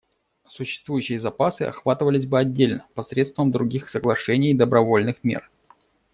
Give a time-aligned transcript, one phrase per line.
[0.47, 5.51] Существующие запасы охватывались бы отдельно посредством других соглашений и добровольных мер.